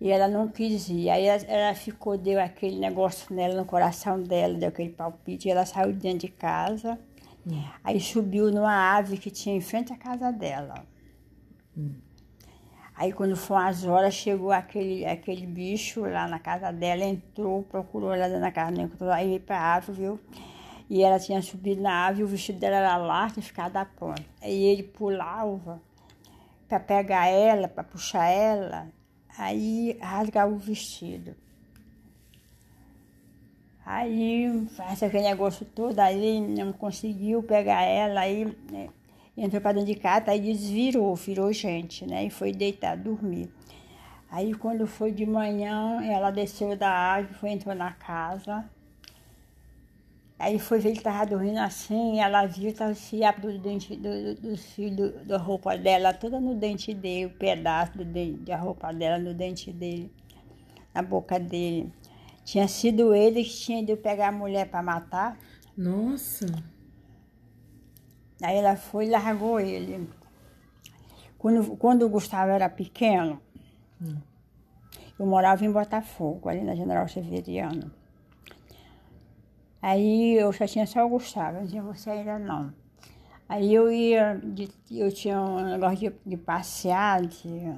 [0.00, 1.10] e ela não quis ir.
[1.10, 5.50] Aí ela, ela, ficou, deu aquele negócio nela no coração dela, deu aquele palpite, e
[5.50, 6.96] ela saiu dentro de casa.
[7.44, 7.60] Hum.
[7.82, 10.86] Aí subiu numa ave que tinha em frente à casa dela.
[11.76, 11.96] Hum.
[12.98, 18.12] Aí quando foram as horas, chegou aquele, aquele bicho lá na casa dela, entrou, procurou
[18.12, 20.20] ela na casa, não encontrou, aí veio pra árvore, viu?
[20.90, 24.24] E ela tinha subido na árvore, o vestido dela era largo e ficava da ponta.
[24.42, 25.80] Aí ele pulava
[26.68, 28.88] para pegar ela, para puxar ela,
[29.38, 31.36] aí rasgava o vestido.
[33.86, 38.88] Aí faz aquele negócio todo, aí não conseguiu pegar ela, aí né,
[39.40, 42.24] entrou para dentro de casa, aí desvirou, virou gente, né?
[42.24, 43.50] E foi deitar, dormir.
[44.30, 48.68] Aí quando foi de manhã, ela desceu da árvore, foi entrou na casa.
[50.38, 54.34] Aí foi ver que estava dormindo assim, ela viu, estava se abrindo do dente do,
[54.36, 58.92] do, do, da roupa dela, toda no dente dele, o pedaço do dente, da roupa
[58.92, 60.12] dela no dente dele,
[60.94, 61.92] na boca dele.
[62.44, 65.36] Tinha sido ele que tinha ido pegar a mulher para matar.
[65.76, 66.46] Nossa!
[68.42, 70.08] Aí ela foi e largou ele.
[71.38, 73.40] Quando, quando o Gustavo era pequeno,
[74.00, 74.16] hum.
[75.18, 77.90] eu morava em Botafogo, ali na General Severiano.
[79.80, 82.72] Aí eu já tinha só o Gustavo, eu dizia, você ainda não.
[83.48, 87.72] Aí eu ia, de, eu tinha um negócio de, de passear de,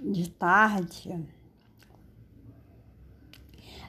[0.00, 1.24] de tarde.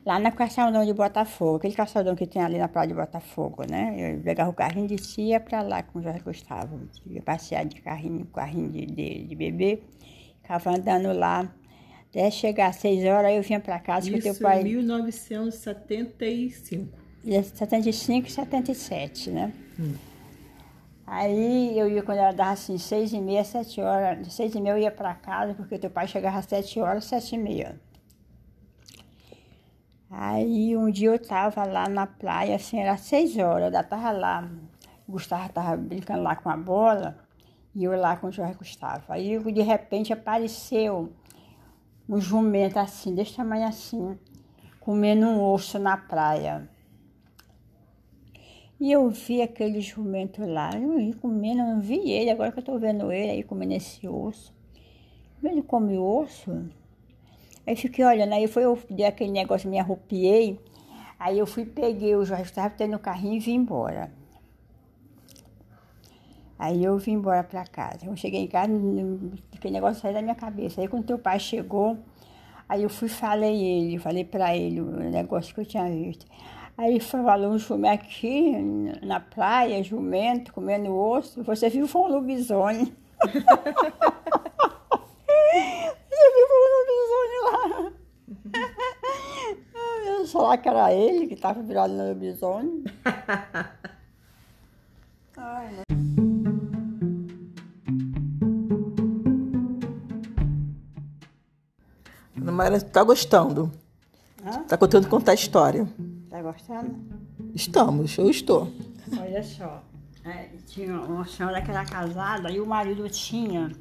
[0.08, 3.94] Lá na calçadão de Botafogo, aquele calçadão que tem ali na praia de Botafogo, né?
[3.98, 6.80] Eu pegava o carrinho e descia para lá com o Jorge Gustavo.
[7.08, 9.84] Ia passear de carrinho, carrinho de, de, de bebê.
[10.42, 11.54] Ficava andando lá
[12.10, 14.62] até chegar às seis horas, eu vinha para casa Isso com teu pai.
[14.62, 16.88] em 1975.
[17.54, 19.52] 75 e 77, né?
[21.06, 24.34] Aí eu ia quando ela dava assim, seis e meia, sete horas.
[24.34, 27.36] Seis e meia eu ia para casa, porque teu pai chegava às sete horas, sete
[27.36, 27.78] e meia.
[30.10, 34.50] Aí um dia eu tava lá na praia, assim, era seis horas, eu tava lá,
[35.08, 37.18] Gustavo tava brincando lá com a bola,
[37.76, 39.04] e eu lá com o Jorge Gustavo.
[39.10, 41.12] Aí de repente apareceu
[42.08, 44.18] um jumento assim, desse tamanho assim,
[44.80, 46.70] comendo um osso na praia.
[48.80, 52.60] E eu vi aquele jumento lá, eu ia comendo, eu não vi ele, agora que
[52.60, 54.56] eu tô vendo ele aí comendo esse osso.
[55.44, 56.70] Ele come osso?
[57.68, 60.58] Aí fiquei olhando, aí foi eu dei aquele negócio, me arrupiei.
[61.20, 64.10] Aí eu fui, peguei o Jorge estava tendo no carrinho e vim embora.
[66.58, 68.06] Aí eu vim embora para casa.
[68.06, 68.72] Eu cheguei em casa,
[69.54, 70.80] aquele negócio saiu da minha cabeça.
[70.80, 71.98] Aí quando teu pai chegou,
[72.70, 76.26] aí eu fui falei ele, falei para ele o negócio que eu tinha visto.
[76.78, 78.56] Aí falou, um jumento aqui
[79.04, 81.44] na praia, jumento, comendo osso.
[81.44, 82.94] Você viu, foi um lobisomem.
[86.10, 87.92] Você viu, foi um lobisomem lá.
[90.28, 92.84] Só lá que era ele que estava virado no lobisomem.
[95.38, 95.84] Ai, né?
[102.36, 103.72] Ana Maria, tá gostando?
[104.46, 104.64] Hã?
[104.64, 105.88] Tá contando contar a história?
[106.30, 106.94] Tá gostando?
[107.56, 108.70] Estamos, eu estou.
[109.18, 109.82] Olha só,
[110.26, 113.72] é, tinha uma senhora que era casada e o marido tinha.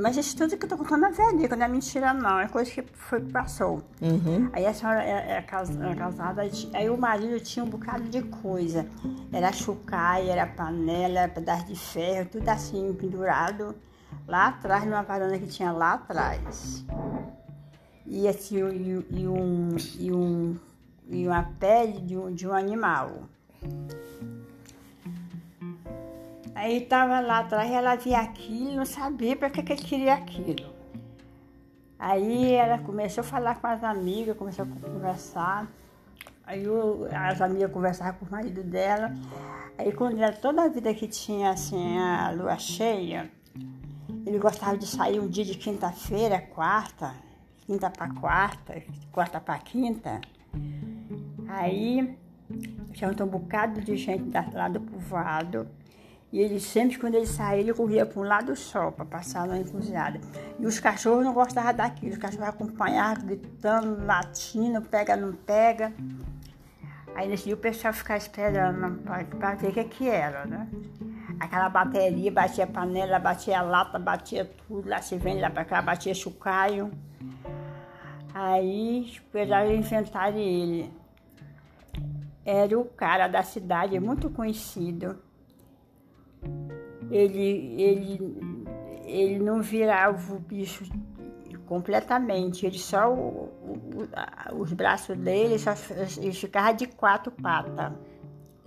[0.00, 2.70] Mas isso tudo que eu tô contando é verídico, não é mentira não, é coisa
[2.70, 3.82] que foi passou.
[4.02, 4.50] Uhum.
[4.52, 7.68] Aí a senhora era, era cas- era casada, e ti- aí o marido tinha um
[7.68, 8.86] bocado de coisa.
[9.32, 13.74] Era chucaia, era panela, era pedaço de ferro, tudo assim pendurado
[14.26, 16.84] lá atrás, numa varanda que tinha lá atrás.
[18.06, 20.56] E assim, e, e um, e, um,
[21.08, 23.22] e uma pele de um, de um animal.
[26.64, 30.72] Aí tava lá atrás, ela via aquilo, não sabia para que, que ele queria aquilo.
[31.98, 35.70] Aí ela começou a falar com as amigas, começou a conversar.
[36.46, 39.12] Aí o- as amigas conversavam com o marido dela.
[39.76, 43.30] Aí quando era toda a vida que tinha assim a lua cheia,
[44.24, 47.14] ele gostava de sair um dia de quinta-feira, quarta,
[47.66, 50.18] quinta para quarta, quarta para quinta.
[51.46, 52.16] Aí
[52.94, 55.68] tinha um bocado de gente lá do povoado.
[56.34, 59.56] E ele sempre, quando ele saía, ele corria para um lado só, para passar na
[59.56, 60.20] encruzilhada.
[60.58, 62.10] E os cachorros não gostavam daquilo.
[62.10, 65.92] Os cachorros acompanhavam, gritando, latindo, pega, não pega.
[67.14, 69.00] Aí nesse dia o pessoal ficava esperando
[69.38, 70.68] para ver o que, que era, né?
[71.38, 76.12] Aquela bateria, batia panela, batia lata, batia tudo, lá se vende lá para cá, batia
[76.12, 76.90] chucaio.
[78.34, 80.92] Aí esperaram enfrentar ele.
[82.44, 85.16] Era o cara da cidade, muito conhecido.
[87.10, 88.36] Ele, ele,
[89.04, 90.84] ele não virava o bicho
[91.66, 93.50] completamente, ele só o-
[94.52, 95.74] o- os braços dele só
[96.20, 97.92] ele ficava de quatro patas.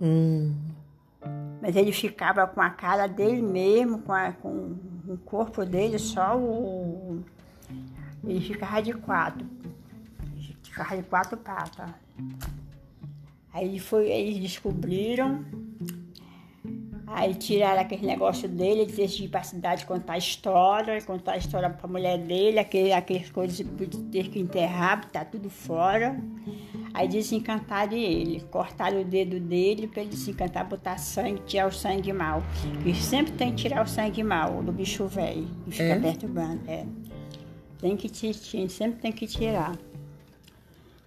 [0.00, 0.54] Hum.
[1.60, 4.76] Mas ele ficava com a cara dele mesmo, com, a- com
[5.08, 7.22] o corpo dele, só o.
[8.24, 9.46] Ele ficava de quatro.
[10.62, 11.90] Ficava de quatro patas.
[13.52, 15.44] Aí ele foi, eles descobriram,
[17.18, 21.36] aí tiraram aquele negócio dele, ele decidiu ir pra cidade contar a história, contar a
[21.36, 26.16] história pra mulher dele, aquele, aquelas coisas de ter que enterrar, tá tudo fora.
[26.94, 32.12] Aí desencantaram ele, cortaram o dedo dele para ele desencantar, botar sangue, tirar o sangue
[32.12, 32.42] mal.
[32.86, 35.98] E sempre tem que tirar o sangue mal do bicho velho, que fica É?
[35.98, 36.60] perturbando.
[36.68, 36.86] É.
[37.80, 38.34] Tem que tirar,
[38.68, 39.76] sempre tem que tirar.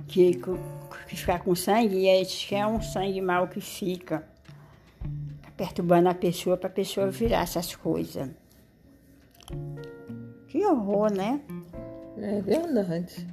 [0.08, 0.52] Que, que,
[1.08, 4.30] que ficar com sangue, e que é um sangue mal que fica
[5.62, 8.28] perturbando a pessoa para a pessoa virar essas coisas.
[10.48, 11.40] Que horror, né?
[12.18, 13.28] É verdade.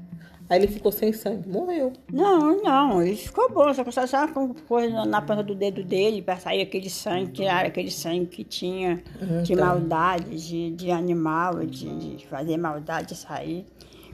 [0.50, 1.90] Aí ele ficou sem sangue, morreu.
[2.12, 5.82] Não, não, ele ficou bom, só que só só com coisa na- ponta do dedo
[5.82, 9.02] dele para sair aquele sangue, tirar aquele sangue que tinha
[9.42, 9.64] de tá.
[9.64, 13.64] maldade, de, de animal, de, de fazer maldade sair.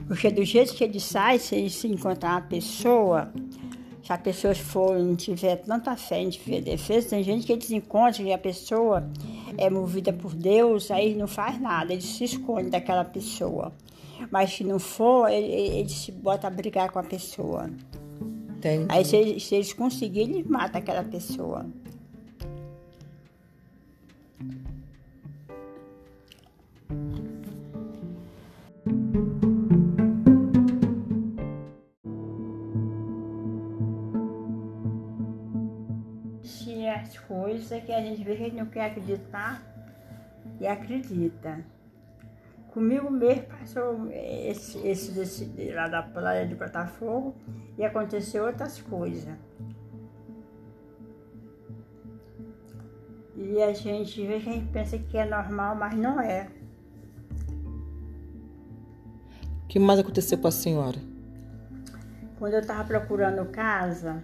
[0.07, 3.31] Porque do jeito que ele sai, se ele se encontrar uma pessoa,
[4.05, 8.23] se a pessoa for, não tiver tanta fé, tiver defesa, tem gente que eles encontram
[8.23, 9.09] e a pessoa
[9.57, 13.73] é movida por Deus, aí não faz nada, ele se esconde daquela pessoa.
[14.29, 17.67] Mas se não for, ele, ele se bota a brigar com a pessoa.
[18.57, 18.85] Entendi.
[18.89, 21.65] Aí se, se eles conseguirem, eles matam aquela pessoa.
[37.55, 39.61] As coisas que a gente vê que a gente não quer acreditar
[40.59, 41.63] e acredita.
[42.67, 47.35] Comigo mesmo passou esse, esse desse, lá da praia de Botafogo
[47.77, 49.33] e aconteceu outras coisas.
[53.37, 56.49] E a gente vê que a gente pensa que é normal, mas não é.
[59.63, 60.97] O que mais aconteceu com a senhora?
[62.37, 64.23] Quando eu estava procurando casa,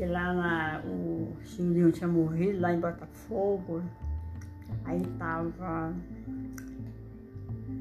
[0.00, 3.82] que lá na, o senhorinho tinha morrido, lá em Botafogo,
[4.84, 5.94] Aí tava.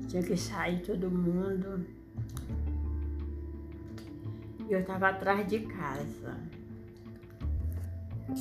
[0.10, 1.86] Tinha que sair todo mundo.
[4.68, 6.36] E eu tava atrás de casa.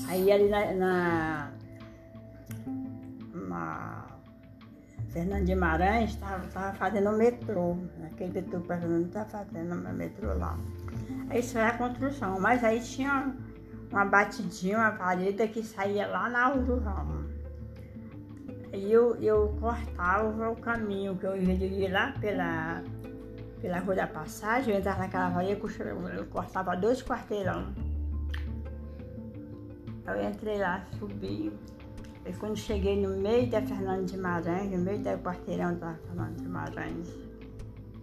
[0.08, 1.52] Aí ali na, na,
[3.32, 4.06] na
[5.10, 7.76] Fernando de Maranhão estava tava fazendo o metrô.
[8.04, 10.58] Aquele metrô que o Fernando estava fazendo o metrô lá.
[11.30, 13.34] Aí isso era a construção, mas aí tinha
[13.90, 17.26] uma batidinha, uma parede que saía lá na Uru Ramos.
[18.72, 22.82] E eu, eu cortava o caminho, que eu ia lá pela,
[23.60, 25.58] pela Rua da Passagem, eu entrava naquela varia,
[26.16, 27.72] eu cortava dois quarteirão.
[30.06, 31.52] Eu entrei lá, subi.
[32.26, 36.36] E quando cheguei no meio da Fernando de Maranhão, no meio do quarteirão da Fernando
[36.36, 37.27] de Maranhão,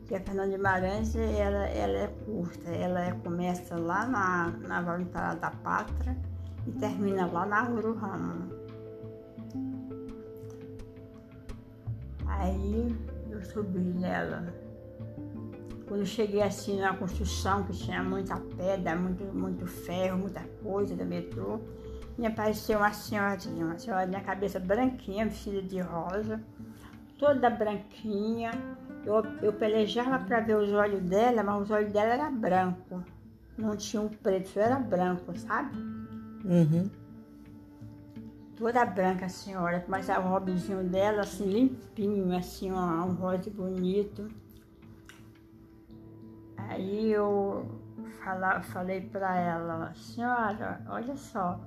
[0.08, 1.04] que a Fernando de Maranhão
[1.38, 6.16] ela, ela é curta, ela começa lá na, na Voluntária da Pátria
[6.68, 8.48] e termina lá na Rua.
[12.28, 12.96] Aí
[13.30, 14.54] eu subi nela.
[15.88, 20.96] Quando eu cheguei assim na construção, que tinha muita pedra, muito, muito ferro, muita coisa
[20.96, 21.60] do metrô,
[22.18, 26.42] me apareceu uma senhorinha, uma senhorinha, cabeça branquinha, vestida de rosa,
[27.20, 28.52] toda branquinha.
[29.06, 33.04] Eu, eu pelejava para ver os olhos dela, mas os olhos dela eram brancos.
[33.58, 35.78] Não tinha um preto, era branco, sabe?
[36.44, 36.90] Uhum
[38.56, 44.30] toda branca a senhora, mas o robezinho dela assim limpinho, assim, ó, um rosa bonito.
[46.58, 47.66] Aí eu
[48.24, 51.60] fala, falei para ela, senhora, olha só,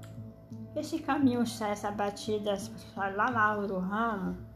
[0.74, 4.48] esse caminho sai, essa batida sai lá na ramo.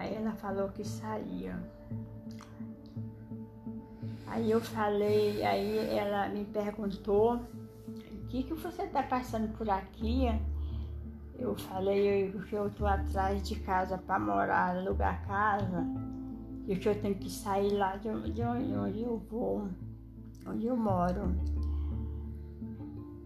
[0.00, 1.56] Aí ela falou que saía.
[4.26, 7.40] Aí eu falei, aí ela me perguntou
[8.30, 10.26] que, que você está passando por aqui?
[11.36, 15.84] Eu falei que eu estou atrás de casa para morar, alugar casa,
[16.66, 19.68] e que eu tenho que sair lá de, de onde eu vou,
[20.46, 21.34] onde eu moro.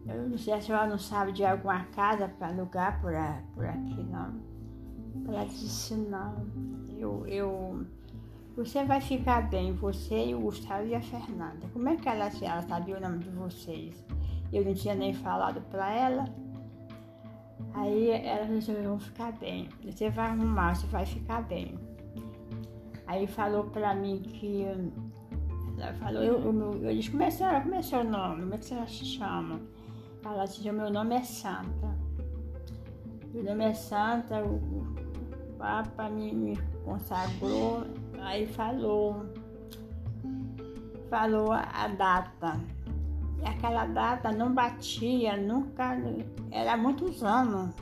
[0.06, 3.12] Eu não sei se a senhora não sabe de alguma casa para alugar por,
[3.54, 4.54] por aqui, não.
[5.14, 6.46] Não.
[6.96, 7.87] Eu, eu,
[8.57, 11.66] você vai ficar bem, você e o Gustavo e a Fernanda.
[11.72, 14.05] Como é que ela, ela sabia o nome de vocês?
[14.53, 16.24] Eu não tinha nem falado para ela.
[17.74, 19.68] Aí ela disse, vão ficar bem.
[19.85, 21.74] Você vai arrumar, você vai ficar bem.
[23.07, 24.64] Aí falou para mim que.
[25.77, 28.42] Ela falou, eu, eu, disse, como é, como é seu nome?
[28.42, 29.61] Como é que você se chama?
[30.24, 31.98] Ela disse, meu nome é Santa.
[33.33, 34.93] Meu nome é Santa, o
[35.64, 37.85] Papa me, consagrou,
[38.20, 39.24] aí falou,
[41.09, 42.61] falou a data
[43.42, 45.96] aquela data não batia, nunca,
[46.50, 47.74] era muitos anos.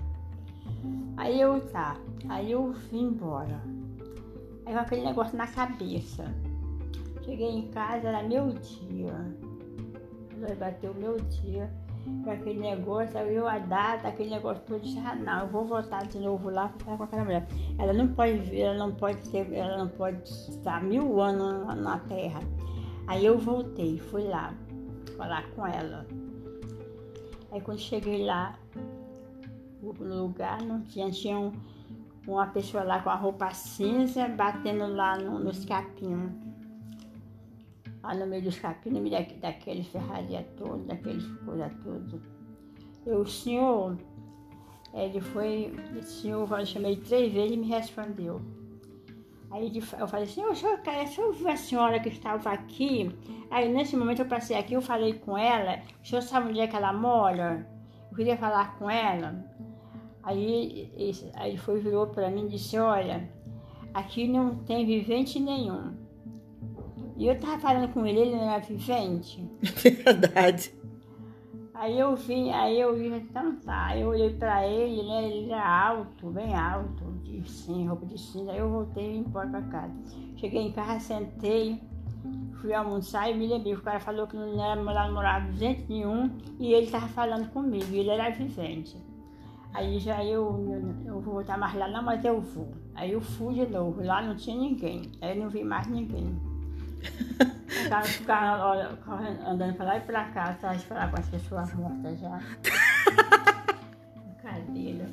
[1.16, 1.97] Aí eu tá,
[2.29, 3.61] aí eu vim embora.
[4.64, 6.25] Aí com aquele negócio na cabeça.
[7.25, 9.37] Cheguei em casa, era meu dia.
[10.49, 11.68] Aí bateu meu dia
[12.25, 15.65] com aquele negócio, aí eu a data, aquele negócio todo, disse, ah não, eu vou
[15.65, 17.47] voltar de novo lá para falar com aquela mulher.
[17.79, 21.99] Ela não pode ver, ela não pode ter, ela não pode estar mil anos na
[21.99, 22.41] terra.
[23.07, 24.55] Aí eu voltei, fui lá
[25.16, 26.07] falar com ela.
[27.51, 28.59] Aí quando cheguei lá,
[29.83, 31.53] no lugar não tinha, tinha um,
[32.26, 36.33] uma pessoa lá com a roupa cinza batendo lá no, nos capinhos.
[38.03, 42.20] Lá no meio dos capinhos, no meio daquele ferraria todo, daqueles coisa tudo.
[43.07, 43.96] Eu, o senhor,
[44.92, 48.40] ele foi, o senhor, eu chamei três vezes e me respondeu.
[49.50, 53.14] Aí eu falei assim, o senhor, cara, vi a senhora que estava aqui,
[53.50, 56.66] aí nesse momento eu passei aqui, eu falei com ela, o senhor sabe onde é
[56.66, 57.68] que ela mora?
[58.12, 59.42] eu queria falar com ela.
[60.22, 60.92] Aí,
[61.34, 63.26] aí foi, virou para mim e disse, olha,
[63.94, 65.96] aqui não tem vivente nenhum.
[67.17, 69.49] E eu tava falando com ele, ele não era vivente.
[70.05, 70.73] Verdade.
[71.75, 75.25] Aí eu vim, aí eu vi, então tá, eu olhei pra ele, né?
[75.25, 78.53] Ele era alto, bem alto, de sim, roupa de cinza.
[78.53, 79.93] Aí eu voltei e vim embora pra casa.
[80.37, 81.81] Cheguei em casa, sentei,
[82.61, 83.75] fui almoçar e me lembrei.
[83.75, 87.93] O cara falou que não era namorado de jeito nenhum e ele tava falando comigo,
[87.93, 88.97] ele era vivente.
[89.75, 92.69] Aí já eu, eu vou voltar mais lá, não, mas eu vou.
[92.95, 96.51] Aí eu fui de novo, lá não tinha ninguém, aí eu não vi mais ninguém.
[97.68, 98.72] Ficava, ficava
[99.46, 102.38] andando pra lá e pra cá, só falar com as pessoas mortas já.
[104.42, 105.07] Brincadeira.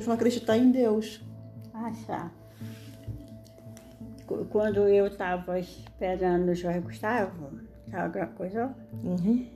[0.00, 1.22] Vão acreditar em Deus.
[1.72, 2.30] Ah, tá.
[4.50, 7.50] Quando eu estava esperando o Jorge Gustavo,
[7.92, 9.46] alguma coisa, Uhum.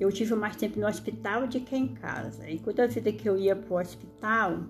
[0.00, 2.48] Eu tive mais tempo no hospital do que em casa.
[2.48, 4.60] E toda vida que eu ia para o hospital,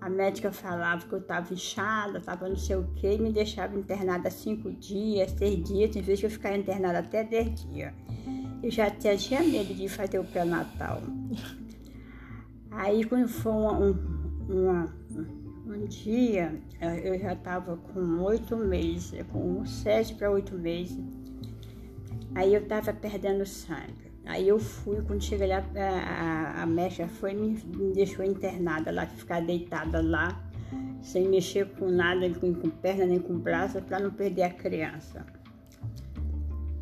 [0.00, 3.78] a médica falava que eu estava inchada, estava não sei o quê, e me deixava
[3.78, 7.92] internada cinco dias, seis dias, em vez de eu ficar internada até dez dias.
[8.62, 11.00] Eu já tinha medo de fazer o pré-natal.
[12.70, 13.90] Aí quando foi um,
[14.50, 14.86] um,
[15.66, 16.60] um dia,
[17.04, 20.98] eu já estava com oito meses, com sete para oito meses.
[22.34, 24.05] Aí eu estava perdendo sangue.
[24.26, 28.90] Aí eu fui, quando cheguei lá, a, a, a médica foi me, me deixou internada
[28.90, 30.44] lá, ficar deitada lá,
[31.00, 35.24] sem mexer com nada, nem com, perna, nem com braço, para não perder a criança.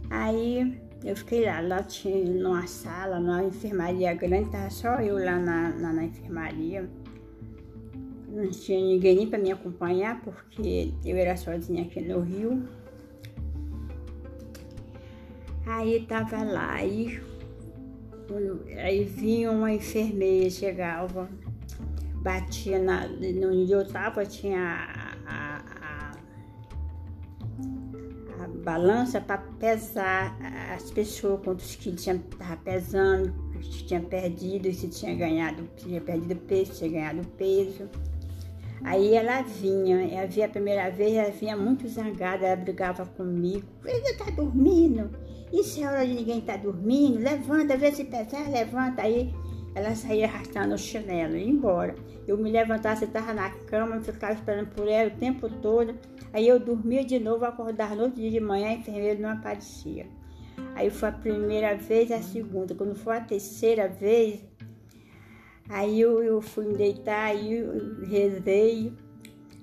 [0.08, 5.38] Aí eu fiquei lá, lá tinha numa sala, numa enfermaria grande, tava só eu lá
[5.38, 6.88] na, na, na enfermaria.
[8.26, 12.66] Não tinha ninguém nem para me acompanhar, porque eu era sozinha aqui no Rio.
[15.66, 17.20] Aí tava lá, aí,
[18.78, 21.28] aí vinha uma enfermeira, chegava,
[22.16, 26.12] batia na, no onde eu tava, tinha a, a,
[28.40, 30.36] a, a balança para pesar
[30.74, 36.00] as pessoas, quantos quilos tinha, tava pesando, se tinha perdido, se tinha ganhado, se tinha
[36.00, 37.88] perdido peso, se tinha ganhado peso.
[38.82, 43.66] Aí ela vinha, ela vinha a primeira vez, ela vinha muito zangada, ela brigava comigo.
[43.82, 45.10] Você tá dormindo?
[45.52, 47.18] Isso é hora de ninguém estar tá dormindo?
[47.18, 49.02] Levanta, vê se pesar, levanta.
[49.02, 49.32] Aí
[49.74, 51.94] ela saía arrastando o chinelo e ia embora.
[52.26, 55.94] Eu me levantava, sentava na cama, ficava esperando por ela o tempo todo.
[56.32, 60.06] Aí eu dormia de novo, acordava no outro dia de manhã, a enfermeira não aparecia.
[60.74, 62.74] Aí foi a primeira vez, a segunda.
[62.74, 64.42] Quando foi a terceira vez,
[65.68, 68.92] Aí eu, eu fui me deitar, aí eu rezei.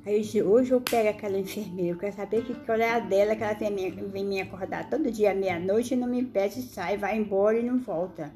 [0.04, 3.00] Aí eu disse, hoje eu pego aquela enfermeira, eu quero saber que qual é a
[3.00, 6.62] dela, que ela vem me, vem me acordar todo dia meia-noite e não me pede,
[6.64, 8.34] sai, vai embora e não volta.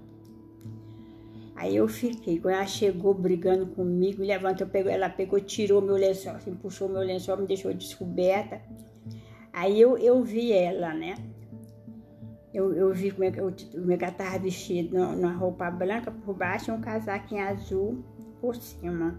[1.56, 6.34] Aí eu fiquei, quando ela chegou brigando comigo, levantou, pegou, ela pegou, tirou meu lençol,
[6.34, 8.62] assim, puxou meu lençol, me deixou descoberta.
[9.52, 11.16] Aí eu, eu vi ela, né?
[12.54, 13.54] Eu, eu vi como é que, eu, é
[13.98, 18.04] que ela estava vestida numa roupa branca por baixo e um casaquinho azul
[18.40, 19.18] por cima.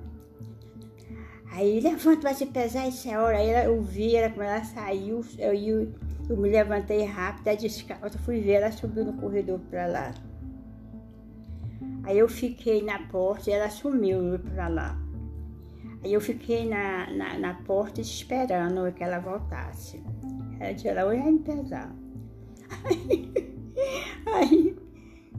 [1.57, 3.39] Aí levanta, vai se pesar essa hora.
[3.39, 5.95] Aí eu vi ela, como ela saiu, eu, eu,
[6.29, 10.15] eu me levantei rápido, a descalça, fui ver, ela subiu no corredor para lá.
[12.05, 14.99] Aí eu fiquei na porta e ela sumiu para lá.
[16.05, 20.05] Aí eu fiquei na, na, na, porta esperando que ela voltasse.
[20.61, 21.91] Ela disse, ela ia me pesar.
[22.87, 23.33] Aí,
[24.27, 24.77] aí,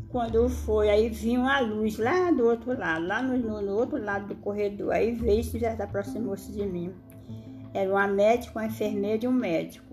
[0.10, 4.28] quando foi, aí vinha uma luz lá do outro lado, lá no, no, outro lado
[4.28, 4.94] do corredor.
[4.94, 6.94] Aí veio e já aproximou-se de mim.
[7.74, 9.86] Era uma médica, uma enfermeira e um médico.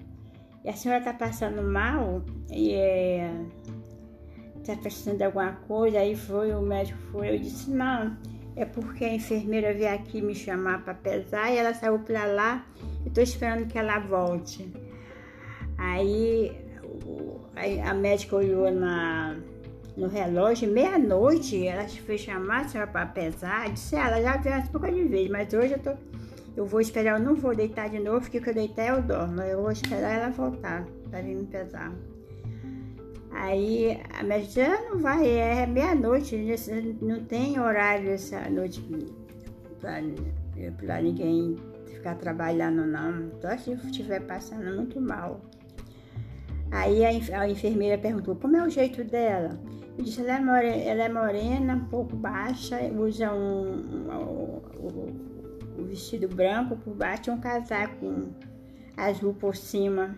[0.65, 3.31] E a senhora está passando mal e é,
[4.61, 5.99] está precisando de alguma coisa.
[5.99, 7.35] Aí foi, o médico foi.
[7.35, 8.17] Eu disse, não,
[8.57, 12.67] é porque a enfermeira veio aqui me chamar para pesar e ela saiu para lá
[13.05, 14.73] e estou esperando que ela volte.
[15.77, 16.57] Aí
[17.85, 19.37] a médica olhou na,
[19.97, 23.71] no relógio, meia-noite, ela foi chamar a senhora para pesar.
[23.71, 25.93] Disse, ela já veio umas poucas de vez, mas hoje eu tô.
[26.57, 29.41] Eu vou esperar, eu não vou deitar de novo, porque quando eu deitar eu dormo.
[29.41, 31.93] Eu vou esperar ela voltar para vir me pesar.
[33.33, 36.37] Aí a médica disse, ah, não vai, é meia-noite,
[37.03, 38.81] não tem horário essa noite
[39.81, 43.33] para ninguém ficar trabalhando não.
[43.41, 45.41] Só se estiver passando muito mal.
[46.71, 49.59] Aí a, a, enfermeira perguntou como é o jeito dela.
[49.97, 55.85] Eu disse, ela é, morena, ela é morena um pouco baixa, usa um, um, um,
[55.87, 58.29] vestido branco, por baixo tinha um casaco
[58.97, 60.17] azul por cima,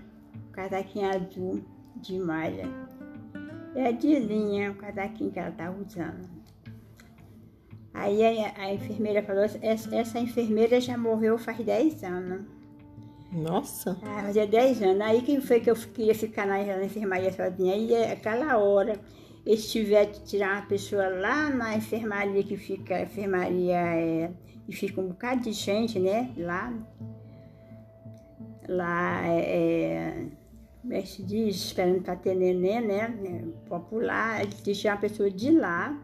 [0.49, 1.63] um casaquinho azul
[1.97, 2.69] de malha.
[3.75, 6.27] É de linha o casaquinho que ela estava usando.
[7.93, 12.56] Aí a, a, enfermeira falou, essa, essa enfermeira já morreu faz 10 anos.
[13.37, 13.99] Nossa!
[14.03, 15.01] Ah, fazia 10 anos.
[15.03, 17.75] Aí quem foi que eu queria ficar na, enfermaria sozinha?
[17.75, 18.99] Aí aquela hora,
[19.45, 24.31] eles tiveram que tirar uma pessoa lá na enfermaria que fica, a enfermaria é,
[24.67, 26.33] e fica um bocado de gente, né?
[26.39, 26.73] Lá.
[28.69, 30.27] Lá é
[30.87, 33.45] como é que se diz, esperando para ter neném, né?
[33.69, 36.01] Popular, eles uma pessoa de lá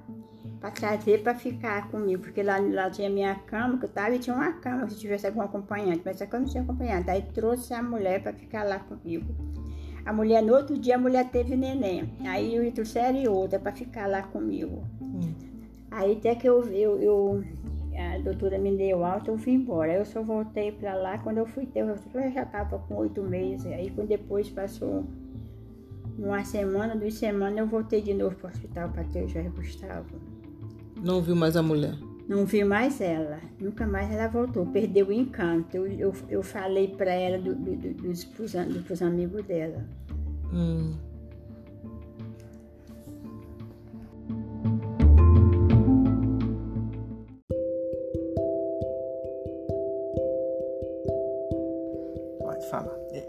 [0.63, 4.21] para trazer para ficar comigo, porque lá, lá tinha minha cama, que eu estava e
[4.21, 7.11] tinha uma cama se tivesse algum acompanhante, mas só que eu não tinha acompanhante.
[7.11, 9.35] Aí trouxe a mulher para ficar lá comigo.
[10.07, 12.15] A mulher, no outro dia, a mulher teve neném.
[12.21, 14.85] Aí eu trouxeram outra para ficar lá comigo.
[15.01, 15.35] Hum.
[15.91, 17.45] Aí até que eu, eu, eu
[17.99, 19.93] a doutora me deu alta, eu fui embora.
[19.93, 21.97] Eu só voltei para lá quando eu fui ter, eu
[22.31, 23.67] já estava com oito meses.
[23.67, 25.05] Aí quando depois passou
[26.17, 29.49] uma semana, duas semanas, eu voltei de novo para o hospital para ter o Jorge
[29.49, 30.32] Gustavo.
[31.03, 31.95] Não viu mais a mulher?
[32.29, 33.41] Não vi mais ela.
[33.61, 34.65] Nunca mais ela voltou.
[34.67, 35.77] Perdeu o encanto.
[35.77, 39.85] Eu, eu, eu falei para ela do, do, do, dos, dos amigos dela.
[40.53, 40.95] Hum.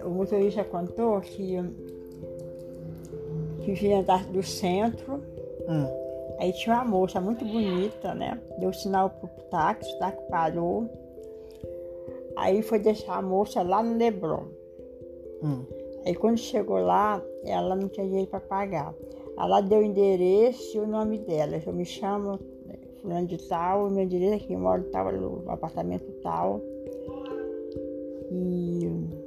[0.05, 1.57] o motorista contou que,
[3.61, 5.21] que vinha do centro,
[5.67, 6.02] hum.
[6.43, 8.39] Aí tinha uma moça muito bonita, né?
[8.59, 10.89] Deu sinal pro táxi, o táxi parou.
[12.35, 14.43] Aí foi deixar a moça lá no Leblon.
[15.41, 15.65] Hum.
[16.05, 18.93] Aí quando chegou lá, ela não tinha dinheiro para pagar.
[19.37, 21.61] Ela deu o endereço e o nome dela.
[21.65, 26.59] Eu me chamo né, fulano de tal, meu endereço aqui, moro tal, no apartamento tal.
[28.31, 29.23] E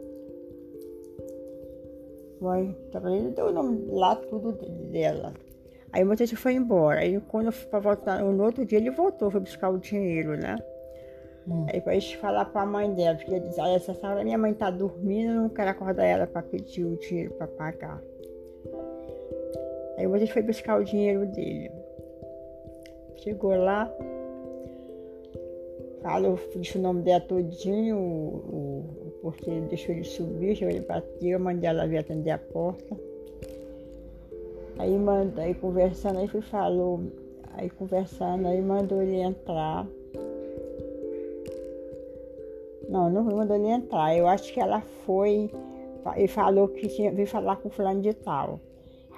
[2.41, 4.53] Vai, trabalhei, deu o nome lá tudo
[4.91, 5.33] dela.
[5.97, 7.01] Aí o motorista foi embora.
[7.01, 10.37] Aí quando eu fui pra voltar, no outro dia ele voltou, foi buscar o dinheiro,
[10.37, 10.59] né?
[11.49, 11.65] Hum.
[11.73, 14.71] Aí gente falar pra mãe dela, porque ele disse, olha, essa hora minha mãe tá
[14.71, 17.99] dormindo, não quero acordar ela pra pedir o dinheiro pra pagar.
[19.97, 21.71] Aí o motorista foi buscar o dinheiro dele.
[23.17, 23.91] Chegou lá,
[26.03, 31.41] falou, disse o nome dela todinho, o, o ele deixou ele subir, ele bateu, eu
[31.41, 33.16] mandei ela vir atender a porta.
[34.79, 37.01] Aí mandou, aí conversando, aí fui falou,
[37.55, 39.87] aí conversando, aí mandou ele entrar.
[42.89, 44.16] Não, não mandou ele entrar.
[44.16, 45.51] Eu acho que ela foi
[46.16, 48.61] e falou que tinha, veio falar com fulano de tal.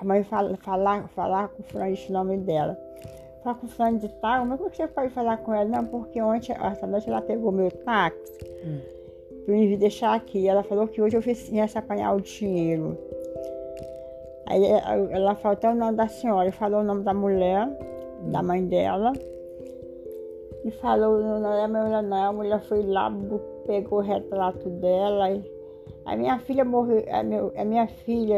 [0.01, 2.79] A mãe fala, falar, falar com fulano de nome dela.
[3.43, 5.65] Falar com fulano de tal, mas que você pode falar com ela?
[5.65, 8.39] Não, porque ontem, essa noite ela pegou meu táxi.
[8.65, 8.99] Hum
[9.49, 10.47] para me deixar aqui.
[10.47, 12.99] Ela falou que hoje eu viesse apanhar o dinheiro.
[14.49, 17.69] Aí ela falou até o nome da senhora, falou o nome da mulher,
[18.33, 19.13] da mãe dela.
[20.65, 23.13] E falou o nome da mulher não, a mulher foi lá,
[23.67, 25.27] pegou o retrato dela.
[26.07, 28.37] A minha filha morreu, a, meu, a minha filha,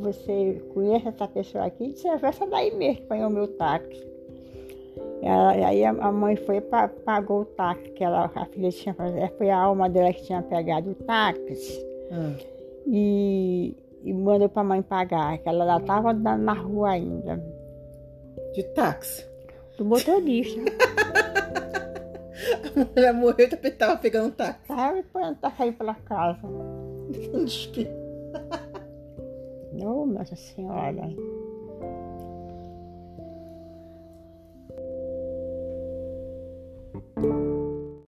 [0.00, 1.88] você conhece essa pessoa aqui?
[1.88, 4.08] Disse, é essa daí mesmo que apanhou meu táxi.
[5.22, 8.96] Ela, aí a, mãe foi e pagou o táxi que ela, a filha tinha
[9.36, 11.84] Foi a alma dela que tinha pegado o táxi.
[12.12, 12.36] Hum.
[12.86, 17.42] E, e mandou para mãe pagar, que ela estava andando na rua ainda.
[18.54, 19.26] De táxi?
[19.76, 20.60] Do motorista.
[22.74, 24.66] a mulher morreu e tava pegando um táxi.
[24.66, 25.04] Tava e
[25.40, 26.40] tá saindo pela casa.
[29.82, 31.08] oh, Nossa Senhora.